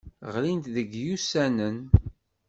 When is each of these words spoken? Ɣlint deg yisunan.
Ɣlint 0.33 0.63
deg 0.75 0.91
yisunan. 1.03 1.77